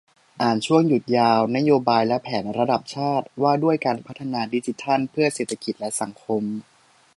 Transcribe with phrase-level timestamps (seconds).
[0.41, 6.43] อ่านช่วงหยุดยาว 'นโยบายและแผนระดับชาติ ว่าด้วยการพัฒนาดิจิทัลเพื่อเศรษฐกิจและสังคม'